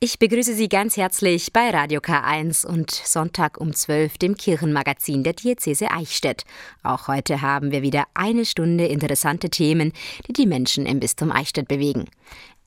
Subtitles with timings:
[0.00, 5.32] Ich begrüße Sie ganz herzlich bei Radio K1 und Sonntag um 12 dem Kirchenmagazin der
[5.32, 6.44] Diözese Eichstätt.
[6.84, 9.92] Auch heute haben wir wieder eine Stunde interessante Themen,
[10.28, 12.04] die die Menschen im Bistum Eichstätt bewegen.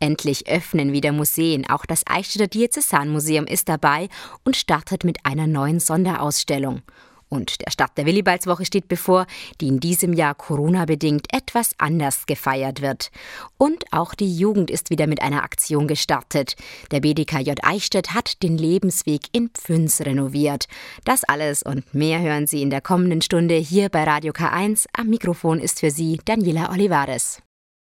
[0.02, 1.66] Endlich öffnen wieder Museen.
[1.70, 4.10] Auch das Eichstätter Diözesanmuseum ist dabei
[4.44, 6.82] und startet mit einer neuen Sonderausstellung.
[7.32, 9.26] Und der Start der Willibaldswoche steht bevor,
[9.62, 13.10] die in diesem Jahr Corona-bedingt etwas anders gefeiert wird.
[13.58, 16.58] Und auch die Jugend ist wieder mit einer Aktion gestartet.
[16.92, 20.66] Der BDKJ Eichstätt hat den Lebensweg in Pfünz renoviert.
[21.06, 24.88] Das alles und mehr hören Sie in der kommenden Stunde hier bei Radio K1.
[24.92, 27.42] Am Mikrofon ist für Sie Daniela Olivares.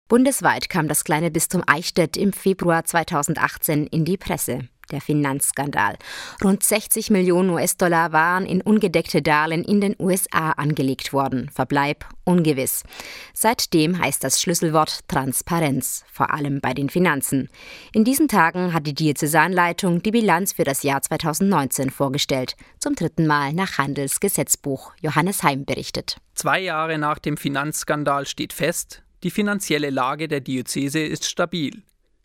[0.09, 5.97] Bundesweit kam das kleine Bistum Eichstätt im Februar 2018 in die Presse der Finanzskandal.
[6.43, 11.49] Rund 60 Millionen US-Dollar waren in ungedeckte Darlehen in den USA angelegt worden.
[11.53, 12.83] Verbleib ungewiss.
[13.33, 17.49] Seitdem heißt das Schlüsselwort Transparenz, vor allem bei den Finanzen.
[17.93, 22.55] In diesen Tagen hat die Diözesanleitung die Bilanz für das Jahr 2019 vorgestellt.
[22.79, 24.93] Zum dritten Mal nach Handelsgesetzbuch.
[25.01, 26.17] Johannes Heim berichtet.
[26.35, 31.83] Zwei Jahre nach dem Finanzskandal steht fest, die finanzielle Lage der Diözese ist stabil.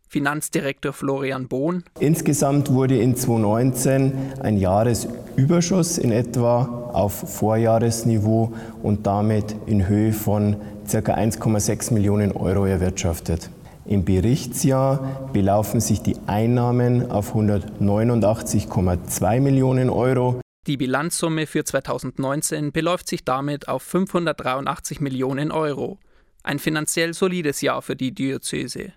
[0.08, 1.84] Finanzdirektor Florian Bohn.
[2.00, 10.56] Insgesamt wurde in 2019 ein Jahresüberschuss in etwa auf Vorjahresniveau und damit in Höhe von
[10.90, 10.98] ca.
[10.98, 13.50] 1,6 Millionen Euro erwirtschaftet.
[13.84, 20.40] Im Berichtsjahr belaufen sich die Einnahmen auf 189,2 Millionen Euro.
[20.66, 25.98] Die Bilanzsumme für 2019 beläuft sich damit auf 583 Millionen Euro.
[26.42, 28.92] Ein finanziell solides Jahr für die Diözese.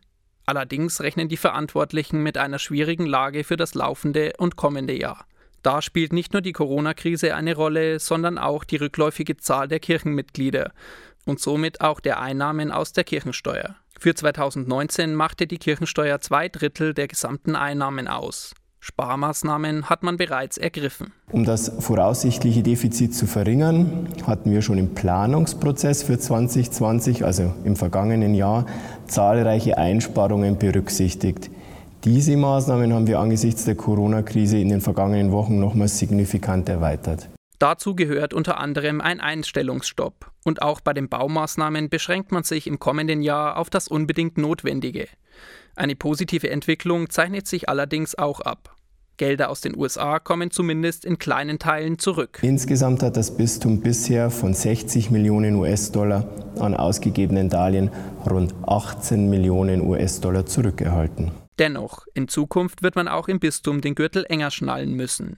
[0.45, 5.25] Allerdings rechnen die Verantwortlichen mit einer schwierigen Lage für das laufende und kommende Jahr.
[5.63, 10.71] Da spielt nicht nur die Corona-Krise eine Rolle, sondern auch die rückläufige Zahl der Kirchenmitglieder
[11.25, 13.75] und somit auch der Einnahmen aus der Kirchensteuer.
[13.99, 18.55] Für 2019 machte die Kirchensteuer zwei Drittel der gesamten Einnahmen aus.
[18.81, 21.13] Sparmaßnahmen hat man bereits ergriffen.
[21.31, 27.75] Um das voraussichtliche Defizit zu verringern, hatten wir schon im Planungsprozess für 2020, also im
[27.75, 28.65] vergangenen Jahr,
[29.05, 31.51] zahlreiche Einsparungen berücksichtigt.
[32.03, 37.29] Diese Maßnahmen haben wir angesichts der Corona-Krise in den vergangenen Wochen nochmals signifikant erweitert.
[37.59, 40.31] Dazu gehört unter anderem ein Einstellungsstopp.
[40.43, 45.07] Und auch bei den Baumaßnahmen beschränkt man sich im kommenden Jahr auf das unbedingt Notwendige.
[45.75, 48.75] Eine positive Entwicklung zeichnet sich allerdings auch ab.
[49.17, 52.39] Gelder aus den USA kommen zumindest in kleinen Teilen zurück.
[52.41, 56.27] Insgesamt hat das Bistum bisher von 60 Millionen US-Dollar
[56.59, 57.91] an ausgegebenen Darlehen
[58.29, 61.31] rund 18 Millionen US-Dollar zurückerhalten.
[61.59, 65.37] Dennoch, in Zukunft wird man auch im Bistum den Gürtel enger schnallen müssen.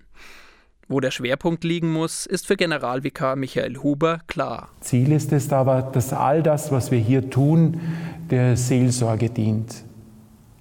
[0.88, 4.69] Wo der Schwerpunkt liegen muss, ist für Generalvikar Michael Huber klar.
[4.81, 7.79] Ziel ist es aber, dass all das, was wir hier tun,
[8.29, 9.84] der Seelsorge dient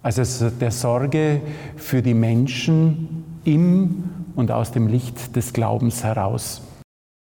[0.02, 1.40] also der Sorge
[1.76, 4.04] für die Menschen im
[4.34, 6.62] und aus dem Licht des Glaubens heraus.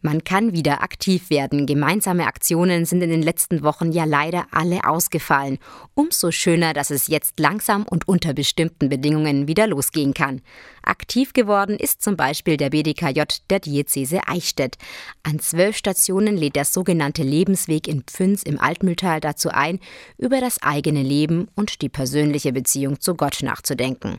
[0.00, 1.64] Man kann wieder aktiv werden.
[1.64, 5.58] Gemeinsame Aktionen sind in den letzten Wochen ja leider alle ausgefallen.
[5.94, 10.42] Umso schöner, dass es jetzt langsam und unter bestimmten Bedingungen wieder losgehen kann.
[10.84, 14.76] Aktiv geworden ist zum Beispiel der BDKJ der Diözese Eichstätt.
[15.22, 19.80] An zwölf Stationen lädt der sogenannte Lebensweg in Pfünz im Altmühltal dazu ein,
[20.18, 24.18] über das eigene Leben und die persönliche Beziehung zu Gott nachzudenken.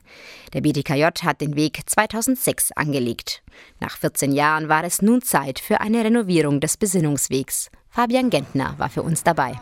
[0.53, 3.43] Der BDKJ hat den Weg 2006 angelegt.
[3.79, 7.69] Nach 14 Jahren war es nun Zeit für eine Renovierung des Besinnungswegs.
[7.89, 9.59] Fabian Gentner war für uns dabei.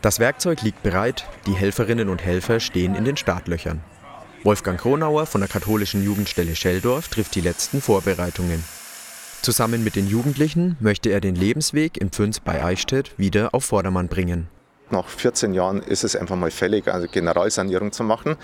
[0.00, 3.80] Das Werkzeug liegt bereit, die Helferinnen und Helfer stehen in den Startlöchern.
[4.44, 8.62] Wolfgang Kronauer von der katholischen Jugendstelle Scheldorf trifft die letzten Vorbereitungen.
[9.42, 14.08] Zusammen mit den Jugendlichen möchte er den Lebensweg in Pfünz bei Eichstätt wieder auf Vordermann
[14.08, 14.48] bringen.
[14.90, 18.36] Nach 14 Jahren ist es einfach mal fällig, eine Generalsanierung zu machen.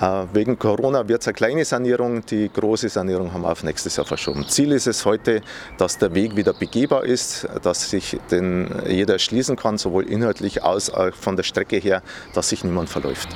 [0.00, 3.96] Äh, wegen Corona wird es eine kleine Sanierung, die große Sanierung haben wir auf nächstes
[3.96, 4.48] Jahr verschoben.
[4.48, 5.42] Ziel ist es heute,
[5.76, 10.92] dass der Weg wieder begehbar ist, dass sich den jeder schließen kann, sowohl inhaltlich als
[10.94, 12.02] auch von der Strecke her,
[12.32, 13.28] dass sich niemand verläuft.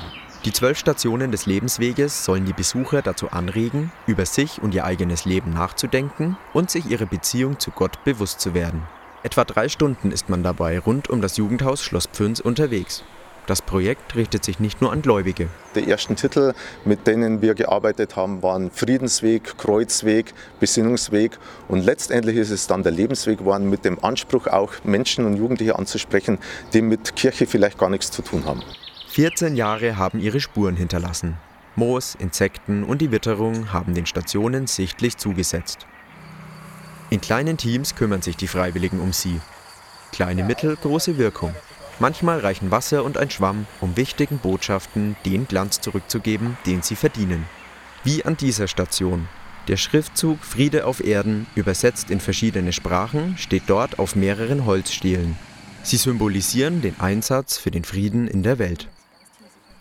[0.45, 5.25] Die zwölf Stationen des Lebensweges sollen die Besucher dazu anregen, über sich und ihr eigenes
[5.25, 8.83] Leben nachzudenken und sich ihre Beziehung zu Gott bewusst zu werden.
[9.21, 13.03] Etwa drei Stunden ist man dabei rund um das Jugendhaus Schloss Pfünz unterwegs.
[13.47, 15.47] Das Projekt richtet sich nicht nur an Gläubige.
[15.75, 16.53] Die ersten Titel,
[16.85, 21.37] mit denen wir gearbeitet haben, waren Friedensweg, Kreuzweg, Besinnungsweg
[21.67, 25.77] und letztendlich ist es dann der Lebensweg geworden mit dem Anspruch auch Menschen und Jugendliche
[25.77, 26.37] anzusprechen,
[26.71, 28.61] die mit Kirche vielleicht gar nichts zu tun haben.
[29.09, 31.35] 14 Jahre haben ihre Spuren hinterlassen.
[31.75, 35.87] Moos, Insekten und die Witterung haben den Stationen sichtlich zugesetzt.
[37.09, 39.41] In kleinen Teams kümmern sich die Freiwilligen um sie.
[40.11, 41.55] Kleine Mittel, große Wirkung.
[41.97, 47.45] Manchmal reichen Wasser und ein Schwamm, um wichtigen Botschaften den Glanz zurückzugeben, den sie verdienen.
[48.03, 49.27] Wie an dieser Station.
[49.67, 55.35] Der Schriftzug Friede auf Erden, übersetzt in verschiedene Sprachen, steht dort auf mehreren Holzstielen.
[55.81, 58.87] Sie symbolisieren den Einsatz für den Frieden in der Welt.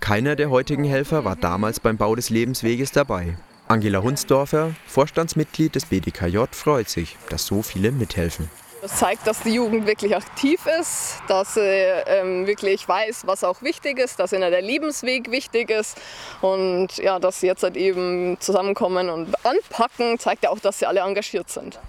[0.01, 3.37] Keiner der heutigen Helfer war damals beim Bau des Lebensweges dabei.
[3.67, 8.49] Angela Hunsdorfer, Vorstandsmitglied des BDKJ, freut sich, dass so viele mithelfen.
[8.81, 13.61] Das zeigt, dass die Jugend wirklich aktiv ist, dass sie ähm, wirklich weiß, was auch
[13.61, 15.99] wichtig ist, dass ihnen der Lebensweg wichtig ist
[16.41, 20.87] und ja, dass sie jetzt halt eben zusammenkommen und anpacken, zeigt ja auch, dass sie
[20.87, 21.81] alle engagiert sind.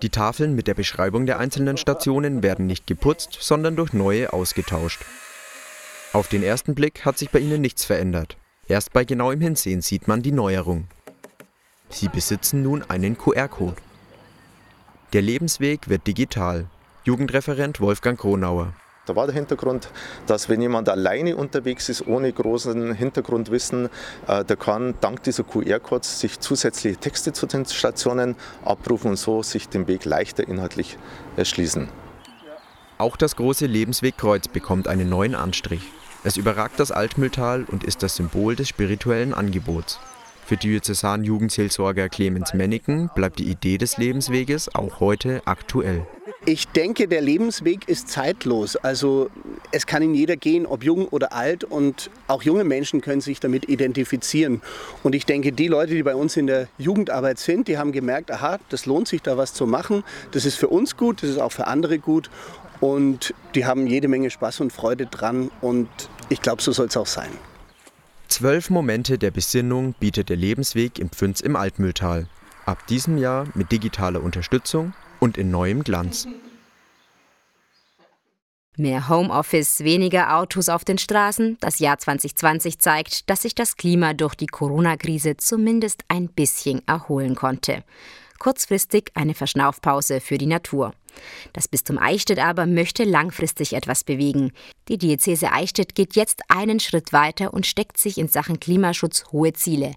[0.00, 5.02] Die Tafeln mit der Beschreibung der einzelnen Stationen werden nicht geputzt, sondern durch neue ausgetauscht.
[6.12, 8.36] Auf den ersten Blick hat sich bei ihnen nichts verändert.
[8.68, 10.86] Erst bei genauem Hinsehen sieht man die Neuerung.
[11.88, 13.76] Sie besitzen nun einen QR-Code.
[15.14, 16.66] Der Lebensweg wird digital.
[17.04, 18.74] Jugendreferent Wolfgang Kronauer.
[19.06, 19.88] Da war der Hintergrund,
[20.26, 23.88] dass wenn jemand alleine unterwegs ist, ohne großen Hintergrundwissen,
[24.28, 28.36] äh, der kann dank dieser QR-Codes sich zusätzliche Texte zu den Stationen
[28.66, 30.98] abrufen und so sich den Weg leichter inhaltlich
[31.36, 31.88] erschließen.
[32.98, 35.82] Auch das große Lebenswegkreuz bekommt einen neuen Anstrich.
[36.24, 39.98] Es überragt das Altmühltal und ist das Symbol des spirituellen Angebots.
[40.46, 46.06] Für Diözesan-Jugendseelsorger Clemens Menneken bleibt die Idee des Lebensweges auch heute aktuell.
[46.44, 48.74] Ich denke, der Lebensweg ist zeitlos.
[48.76, 49.30] Also
[49.70, 51.62] es kann in jeder gehen, ob jung oder alt.
[51.62, 54.60] Und auch junge Menschen können sich damit identifizieren.
[55.04, 58.30] Und ich denke, die Leute, die bei uns in der Jugendarbeit sind, die haben gemerkt,
[58.32, 60.02] aha, das lohnt sich da was zu machen.
[60.32, 62.28] Das ist für uns gut, das ist auch für andere gut.
[62.82, 65.52] Und die haben jede Menge Spaß und Freude dran.
[65.60, 65.88] Und
[66.30, 67.30] ich glaube, so soll es auch sein.
[68.26, 72.26] Zwölf Momente der Besinnung bietet der Lebensweg im Pfünz im Altmühltal.
[72.66, 76.26] Ab diesem Jahr mit digitaler Unterstützung und in neuem Glanz.
[78.76, 81.58] Mehr Homeoffice, weniger Autos auf den Straßen.
[81.60, 87.36] Das Jahr 2020 zeigt, dass sich das Klima durch die Corona-Krise zumindest ein bisschen erholen
[87.36, 87.84] konnte.
[88.40, 90.94] Kurzfristig eine Verschnaufpause für die Natur.
[91.52, 94.52] Das Bistum Eichstätt aber möchte langfristig etwas bewegen.
[94.88, 99.52] Die Diözese Eichstätt geht jetzt einen Schritt weiter und steckt sich in Sachen Klimaschutz hohe
[99.52, 99.94] Ziele.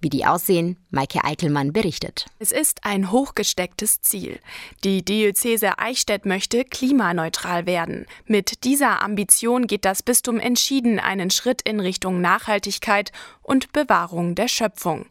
[0.00, 2.26] Wie die aussehen, Maike Eichelmann berichtet.
[2.38, 4.38] Es ist ein hochgestecktes Ziel.
[4.84, 8.06] Die Diözese Eichstätt möchte klimaneutral werden.
[8.24, 13.10] Mit dieser Ambition geht das Bistum entschieden einen Schritt in Richtung Nachhaltigkeit
[13.42, 15.06] und Bewahrung der Schöpfung.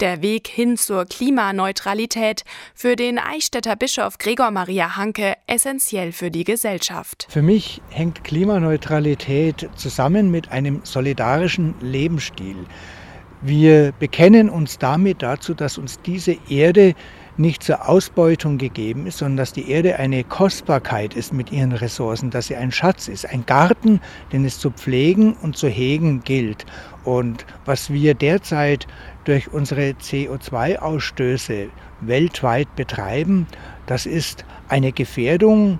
[0.00, 2.44] Der Weg hin zur Klimaneutralität
[2.74, 7.26] für den Eichstätter Bischof Gregor Maria Hanke essentiell für die Gesellschaft.
[7.30, 12.56] Für mich hängt Klimaneutralität zusammen mit einem solidarischen Lebensstil.
[13.40, 16.94] Wir bekennen uns damit dazu, dass uns diese Erde
[17.38, 22.30] nicht zur Ausbeutung gegeben ist, sondern dass die Erde eine Kostbarkeit ist mit ihren Ressourcen,
[22.30, 24.00] dass sie ein Schatz ist, ein Garten,
[24.32, 26.66] den es zu pflegen und zu hegen gilt.
[27.04, 28.86] Und was wir derzeit
[29.26, 31.68] durch unsere CO2-Ausstöße
[32.00, 33.46] weltweit betreiben,
[33.86, 35.78] das ist eine Gefährdung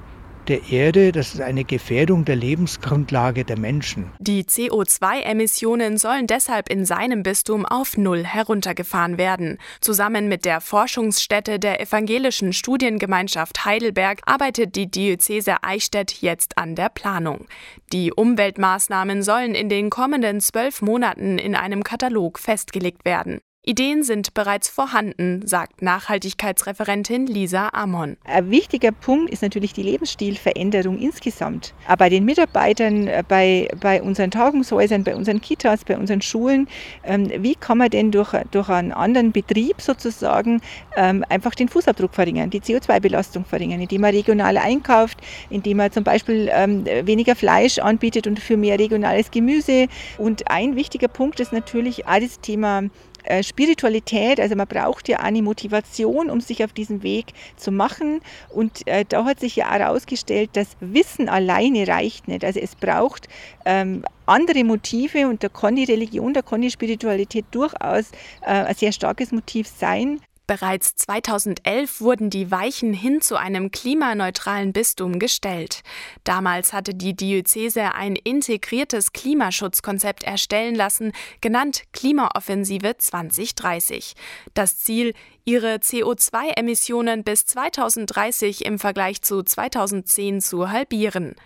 [0.48, 4.10] der Erde, das ist eine Gefährdung der Lebensgrundlage der Menschen.
[4.18, 9.58] Die CO2-Emissionen sollen deshalb in seinem Bistum auf Null heruntergefahren werden.
[9.80, 16.88] Zusammen mit der Forschungsstätte der Evangelischen Studiengemeinschaft Heidelberg arbeitet die Diözese Eichstätt jetzt an der
[16.88, 17.46] Planung.
[17.92, 23.40] Die Umweltmaßnahmen sollen in den kommenden zwölf Monaten in einem Katalog festgelegt werden.
[23.68, 28.16] Ideen sind bereits vorhanden, sagt Nachhaltigkeitsreferentin Lisa Amon.
[28.22, 31.74] Ein wichtiger Punkt ist natürlich die Lebensstilveränderung insgesamt.
[31.88, 36.68] Aber bei den Mitarbeitern, äh, bei, bei unseren Tagungshäusern, bei unseren Kitas, bei unseren Schulen,
[37.02, 40.60] ähm, wie kann man denn durch, durch einen anderen Betrieb sozusagen
[40.96, 45.18] ähm, einfach den Fußabdruck verringern, die CO2-Belastung verringern, indem man regional einkauft,
[45.50, 49.88] indem man zum Beispiel ähm, weniger Fleisch anbietet und für mehr regionales Gemüse.
[50.18, 52.84] Und ein wichtiger Punkt ist natürlich auch das Thema
[53.26, 58.20] äh, Spiritualität, also man braucht ja eine Motivation, um sich auf diesen Weg zu machen.
[58.48, 62.44] Und äh, da hat sich ja herausgestellt, dass Wissen alleine reicht nicht.
[62.44, 63.28] Also es braucht
[63.64, 68.10] ähm, andere Motive und da kann die Religion, da kann die Spiritualität durchaus
[68.42, 70.20] äh, ein sehr starkes Motiv sein.
[70.46, 75.82] Bereits 2011 wurden die Weichen hin zu einem klimaneutralen Bistum gestellt.
[76.22, 84.14] Damals hatte die Diözese ein integriertes Klimaschutzkonzept erstellen lassen, genannt Klimaoffensive 2030.
[84.54, 85.14] Das Ziel,
[85.46, 91.36] ihre CO2-Emissionen bis 2030 im Vergleich zu 2010 zu halbieren.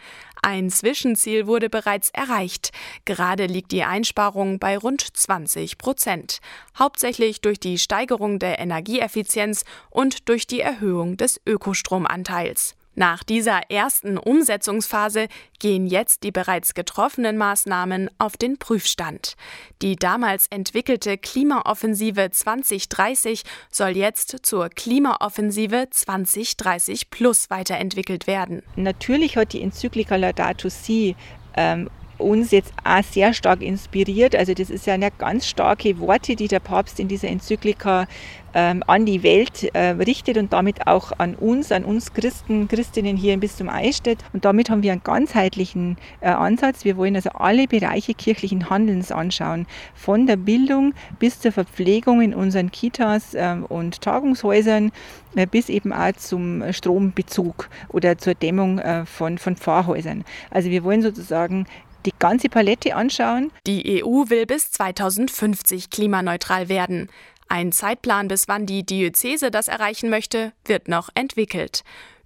[0.42, 2.71] Ein Zwischenziel wurde bereits erreicht.
[3.04, 6.38] Gerade liegt die Einsparung bei rund 20 Prozent.
[6.78, 12.76] Hauptsächlich durch die Steigerung der Energieeffizienz und durch die Erhöhung des Ökostromanteils.
[12.94, 15.28] Nach dieser ersten Umsetzungsphase
[15.59, 19.37] gehen jetzt die bereits getroffenen Maßnahmen auf den Prüfstand.
[19.80, 28.62] Die damals entwickelte Klimaoffensive 2030 soll jetzt zur Klimaoffensive 2030 Plus weiterentwickelt werden.
[28.76, 31.14] Natürlich hat die Enzyklika Laudato Si
[31.56, 31.88] ähm,
[32.21, 34.37] uns jetzt auch sehr stark inspiriert.
[34.37, 38.07] Also das ist ja eine ganz starke Worte, die der Papst in dieser Enzyklika
[38.55, 43.17] ähm, an die Welt äh, richtet und damit auch an uns, an uns Christen, Christinnen
[43.17, 44.19] hier im Bistum Eichstätt.
[44.33, 46.85] Und damit haben wir einen ganzheitlichen äh, Ansatz.
[46.85, 52.35] Wir wollen also alle Bereiche kirchlichen Handelns anschauen, von der Bildung bis zur Verpflegung in
[52.35, 54.93] unseren Kitas äh, und Tagungshäusern
[55.37, 60.25] äh, bis eben auch zum Strombezug oder zur Dämmung äh, von, von Pfarrhäusern.
[60.50, 61.67] Also wir wollen sozusagen
[62.07, 63.52] die ganze Palette anschauen.
[63.66, 67.09] Die EU will bis 2050 klimaneutral werden.
[67.49, 71.83] Ein Zeitplan, bis wann die Diözese das erreichen möchte, wird noch entwickelt.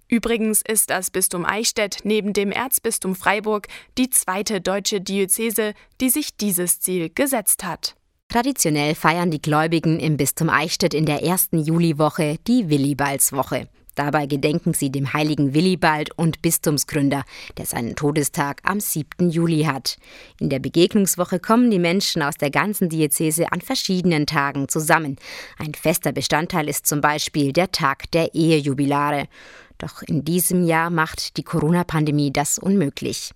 [0.07, 3.67] Übrigens ist das Bistum Eichstätt neben dem Erzbistum Freiburg
[3.97, 7.95] die zweite deutsche Diözese, die sich dieses Ziel gesetzt hat.
[8.29, 13.67] Traditionell feiern die Gläubigen im Bistum Eichstätt in der ersten Juliwoche die Willibaldswoche.
[13.95, 17.23] Dabei gedenken sie dem heiligen Willibald und Bistumsgründer,
[17.57, 19.29] der seinen Todestag am 7.
[19.29, 19.97] Juli hat.
[20.39, 25.15] In der Begegnungswoche kommen die Menschen aus der ganzen Diözese an verschiedenen Tagen zusammen.
[25.57, 29.27] Ein fester Bestandteil ist zum Beispiel der Tag der Ehejubilare.
[29.77, 33.31] Doch in diesem Jahr macht die Corona-Pandemie das unmöglich.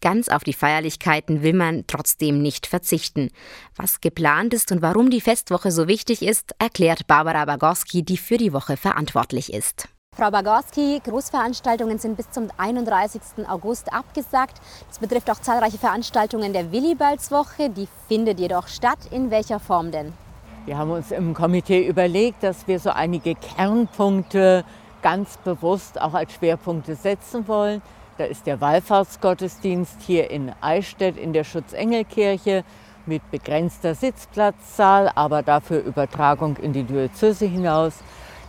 [0.00, 3.30] Ganz auf die Feierlichkeiten will man trotzdem nicht verzichten.
[3.76, 8.36] Was geplant ist und warum die Festwoche so wichtig ist, erklärt Barbara Bagorski, die für
[8.36, 9.88] die Woche verantwortlich ist.
[10.14, 13.48] Frau Bagorski, Großveranstaltungen sind bis zum 31.
[13.48, 14.60] August abgesagt.
[14.88, 17.70] Das betrifft auch zahlreiche Veranstaltungen der Willibaldswoche.
[17.70, 18.98] Die findet jedoch statt.
[19.10, 20.12] In welcher Form denn?
[20.66, 24.64] Wir haben uns im Komitee überlegt, dass wir so einige Kernpunkte
[25.02, 27.82] ganz bewusst auch als Schwerpunkte setzen wollen.
[28.18, 32.64] Da ist der Wallfahrtsgottesdienst hier in Eichstätt in der Schutzengelkirche
[33.06, 37.94] mit begrenzter Sitzplatzzahl, aber dafür Übertragung in die Diözese hinaus.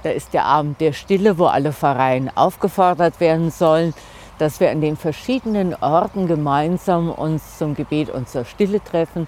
[0.03, 3.93] Da ist der Abend der Stille, wo alle Pfarreien aufgefordert werden sollen,
[4.37, 9.27] dass wir an den verschiedenen Orten gemeinsam uns zum Gebet und zur Stille treffen.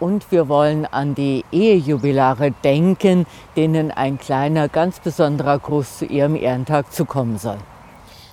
[0.00, 6.34] Und wir wollen an die Ehejubilare denken, denen ein kleiner, ganz besonderer Gruß zu ihrem
[6.36, 7.58] Ehrentag zukommen soll.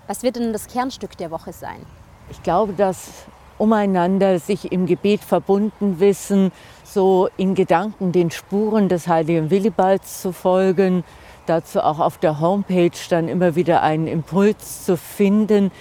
[0.08, 1.86] Was wird denn das Kernstück der Woche sein?
[2.30, 3.26] Ich glaube, dass
[3.58, 6.54] umeinander sich im Gebet verbunden wissen,
[6.86, 11.04] so in Gedanken den Spuren des heiligen Willibalds zu folgen,
[11.48, 15.72] dazu auch auf der Homepage dann immer wieder einen Impuls zu finden,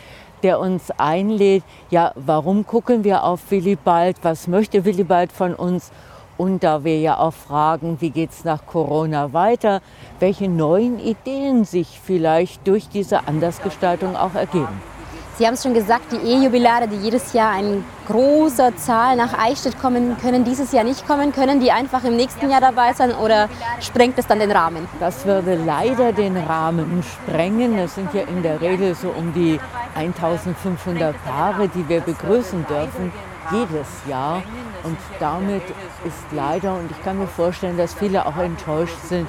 [0.43, 5.91] der uns einlädt, ja, warum gucken wir auf Willibald, was möchte Willibald von uns?
[6.37, 9.81] Und da wir ja auch fragen, wie geht es nach Corona weiter,
[10.21, 14.96] welche neuen Ideen sich vielleicht durch diese Andersgestaltung auch ergeben.
[15.39, 19.79] Sie haben es schon gesagt, die E-Jubilare, die jedes Jahr in großer Zahl nach Eichstätt
[19.79, 21.31] kommen, können dieses Jahr nicht kommen.
[21.31, 23.51] Können die einfach im nächsten Jahr dabei sein oder
[23.81, 24.89] sprengt es dann den Rahmen?
[24.99, 27.77] Das würde leider den Rahmen sprengen.
[27.77, 29.61] Es sind ja in der Regel so um die
[29.95, 33.13] 1500 Paare, die wir begrüßen dürfen,
[33.53, 34.43] jedes Jahr.
[34.85, 35.65] Und damit
[36.07, 39.29] ist leider, und ich kann mir vorstellen, dass viele auch enttäuscht sind,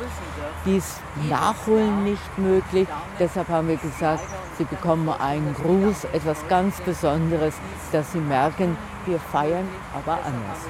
[0.65, 0.99] dies
[1.29, 2.87] Nachholen nicht möglich.
[3.19, 4.23] Deshalb haben wir gesagt,
[4.57, 7.53] Sie bekommen einen Gruß, etwas ganz Besonderes,
[7.91, 10.65] dass Sie merken, wir feiern aber anders.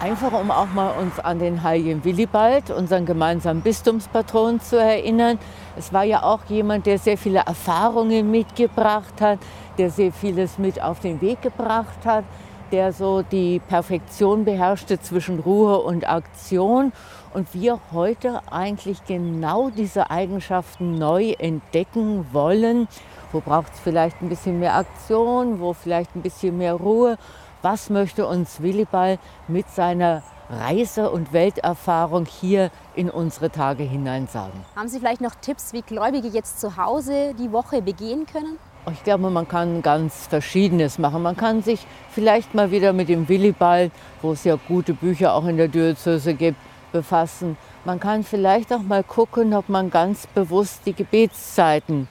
[0.00, 5.38] Einfach um auch mal uns an den heiligen Willibald, unseren gemeinsamen Bistumspatron, zu erinnern.
[5.76, 9.38] Es war ja auch jemand, der sehr viele Erfahrungen mitgebracht hat,
[9.76, 12.24] der sehr vieles mit auf den Weg gebracht hat,
[12.72, 16.92] der so die Perfektion beherrschte zwischen Ruhe und Aktion
[17.32, 22.88] und wir heute eigentlich genau diese Eigenschaften neu entdecken wollen.
[23.32, 27.16] Wo braucht es vielleicht ein bisschen mehr Aktion, wo vielleicht ein bisschen mehr Ruhe?
[27.62, 34.64] Was möchte uns Willibald mit seiner Reise- und Welterfahrung hier in unsere Tage hinein sagen?
[34.74, 38.58] Haben Sie vielleicht noch Tipps, wie Gläubige jetzt zu Hause die Woche begehen können?
[38.90, 41.22] Ich glaube, man kann ganz Verschiedenes machen.
[41.22, 45.44] Man kann sich vielleicht mal wieder mit dem Willibald, wo es ja gute Bücher auch
[45.44, 46.56] in der Diözese gibt,
[46.92, 47.56] befassen.
[47.84, 52.08] Man kann vielleicht auch mal gucken, ob man ganz bewusst die Gebetszeiten,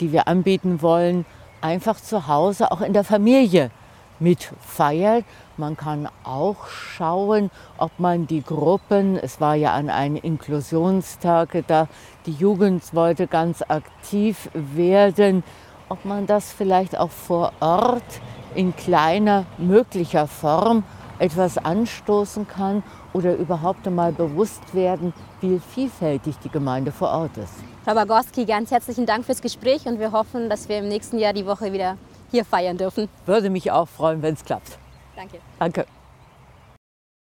[0.00, 1.26] die wir anbieten wollen,
[1.60, 3.70] einfach zu Hause, auch in der Familie
[4.18, 5.24] mitfeiert.
[5.56, 11.88] Man kann auch schauen, ob man die Gruppen, es war ja an einem Inklusionstag da,
[12.26, 15.42] die Jugend wollte ganz aktiv werden,
[15.88, 18.20] ob man das vielleicht auch vor Ort
[18.54, 20.84] in kleiner möglicher Form
[21.18, 22.82] etwas anstoßen kann
[23.12, 27.54] oder überhaupt einmal bewusst werden, wie vielfältig die Gemeinde vor Ort ist.
[27.84, 31.32] Frau Bagorski, ganz herzlichen Dank fürs Gespräch und wir hoffen, dass wir im nächsten Jahr
[31.32, 31.96] die Woche wieder
[32.30, 33.08] hier feiern dürfen.
[33.26, 34.78] Würde mich auch freuen, wenn es klappt.
[35.16, 35.38] Danke.
[35.58, 35.99] Danke.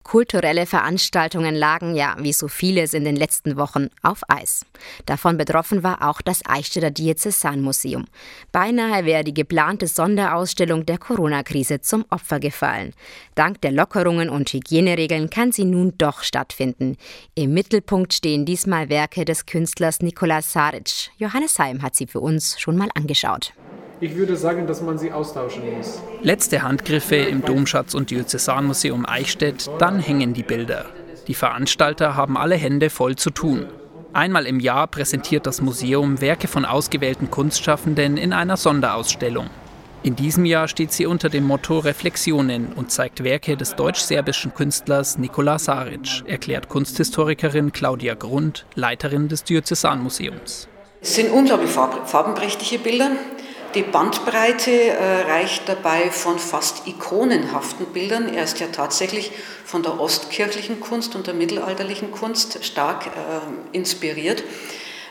[0.02, 4.64] Kulturelle Veranstaltungen lagen ja, wie so vieles in den letzten Wochen, auf Eis.
[5.06, 8.06] Davon betroffen war auch das Eichstätter Diözesanmuseum.
[8.50, 12.92] Beinahe wäre die geplante Sonderausstellung der Corona-Krise zum Opfer gefallen.
[13.35, 16.97] Dank der Lockerungen und Hygieneregeln kann sie nun doch stattfinden.
[17.35, 21.11] Im Mittelpunkt stehen diesmal Werke des Künstlers Nikolaus Saric.
[21.18, 23.52] Johannes Heim hat sie für uns schon mal angeschaut.
[24.02, 26.02] Ich würde sagen, dass man sie austauschen muss.
[26.23, 30.87] Letzte Handgriffe im Domschatz- und Diözesanmuseum Eichstätt, dann hängen die Bilder.
[31.28, 33.68] Die Veranstalter haben alle Hände voll zu tun.
[34.12, 39.49] Einmal im Jahr präsentiert das Museum Werke von ausgewählten Kunstschaffenden in einer Sonderausstellung.
[40.02, 45.16] In diesem Jahr steht sie unter dem Motto Reflexionen und zeigt Werke des deutsch-serbischen Künstlers
[45.16, 50.66] Nikola Saric, erklärt Kunsthistorikerin Claudia Grund, Leiterin des Diözesanmuseums.
[51.04, 53.11] Es sind unglaublich farbenprächtige Bilder.
[53.75, 58.35] Die Bandbreite äh, reicht dabei von fast ikonenhaften Bildern.
[58.35, 59.33] Er ist ja tatsächlich
[59.64, 64.45] von der ostkirchlichen Kunst und der mittelalterlichen Kunst stark äh, inspiriert.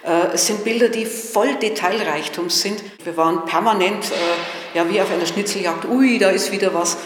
[0.04, 2.84] Äh, es sind Bilder, die voll Detailreichtum sind.
[3.04, 6.98] Wir waren permanent äh, ja, wie auf einer Schnitzeljagd, ui, da ist wieder was.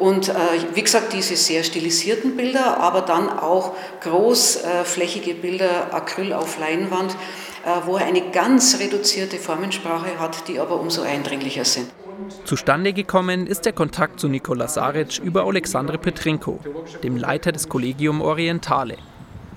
[0.00, 0.34] Und äh,
[0.72, 7.86] wie gesagt, diese sehr stilisierten Bilder, aber dann auch großflächige Bilder, Acryl auf Leinwand, äh,
[7.86, 11.90] wo er eine ganz reduzierte Formensprache hat, die aber umso eindringlicher sind.
[12.46, 16.58] Zustande gekommen ist der Kontakt zu Nikola Saric über Alexandre Petrenko,
[17.02, 18.96] dem Leiter des Collegium Orientale.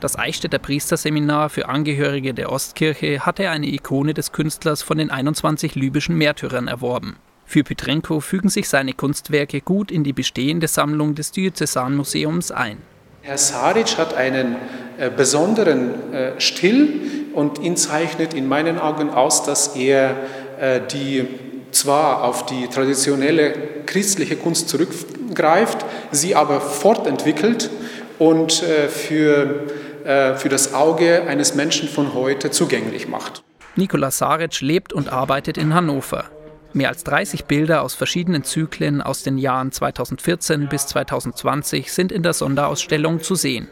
[0.02, 5.76] Das Eichstätter Priesterseminar für Angehörige der Ostkirche hatte eine Ikone des Künstlers von den 21
[5.76, 7.16] libyschen Märtyrern erworben.
[7.54, 12.80] Für Petrenko fügen sich seine Kunstwerke gut in die bestehende Sammlung des Diözesanmuseums ein.
[13.22, 14.56] Herr Saric hat einen
[14.98, 20.16] äh, besonderen äh, Stil und ihn zeichnet in meinen Augen aus, dass er
[20.60, 21.28] äh, die
[21.70, 23.54] zwar auf die traditionelle
[23.86, 27.70] christliche Kunst zurückgreift, sie aber fortentwickelt
[28.18, 29.68] und äh, für,
[30.04, 33.44] für das Auge eines Menschen von heute zugänglich macht.
[33.76, 36.26] Nikola Saric lebt und arbeitet in Hannover.
[36.74, 42.24] Mehr als 30 Bilder aus verschiedenen Zyklen aus den Jahren 2014 bis 2020 sind in
[42.24, 43.68] der Sonderausstellung zu sehen.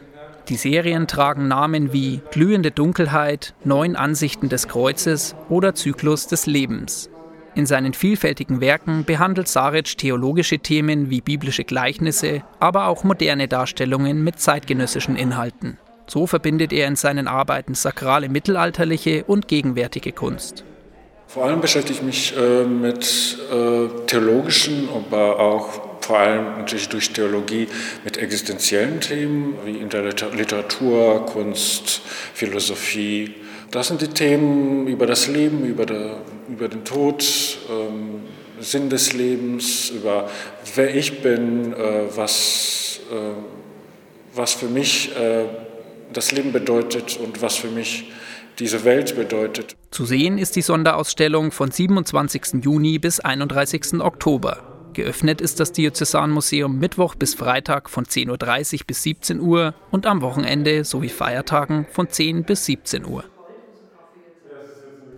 [0.48, 7.10] Die Serien tragen Namen wie Glühende Dunkelheit, Neun Ansichten des Kreuzes oder Zyklus des Lebens.
[7.54, 14.22] In seinen vielfältigen Werken behandelt Saric theologische Themen wie biblische Gleichnisse, aber auch moderne Darstellungen
[14.24, 15.76] mit zeitgenössischen Inhalten.
[16.06, 20.64] So verbindet er in seinen Arbeiten sakrale mittelalterliche und gegenwärtige Kunst.
[21.32, 27.10] Vor allem beschäftige ich mich äh, mit äh, theologischen, aber auch vor allem natürlich durch
[27.10, 27.68] Theologie
[28.04, 32.02] mit existenziellen Themen wie in der Literatur, Kunst,
[32.34, 33.34] Philosophie.
[33.70, 36.18] Das sind die Themen über das Leben, über, der,
[36.50, 37.24] über den Tod,
[37.70, 38.24] ähm,
[38.60, 40.28] Sinn des Lebens, über
[40.74, 45.44] wer ich bin, äh, was, äh, was für mich äh,
[46.12, 48.12] das Leben bedeutet und was für mich
[48.58, 49.76] diese Welt bedeutet.
[49.90, 52.62] Zu sehen ist die Sonderausstellung von 27.
[52.62, 54.00] Juni bis 31.
[54.00, 54.72] Oktober.
[54.92, 60.20] Geöffnet ist das Diözesanmuseum Mittwoch bis Freitag von 10.30 Uhr bis 17 Uhr und am
[60.20, 63.24] Wochenende sowie Feiertagen von 10 bis 17 Uhr.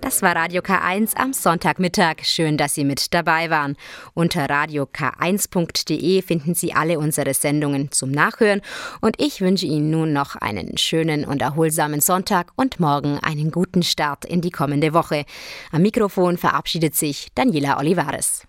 [0.05, 2.25] Das war Radio K1 am Sonntagmittag.
[2.25, 3.75] Schön, dass Sie mit dabei waren.
[4.13, 8.61] Unter radiok1.de finden Sie alle unsere Sendungen zum Nachhören.
[9.01, 13.83] Und ich wünsche Ihnen nun noch einen schönen und erholsamen Sonntag und morgen einen guten
[13.83, 15.25] Start in die kommende Woche.
[15.73, 18.47] Am Mikrofon verabschiedet sich Daniela Olivares.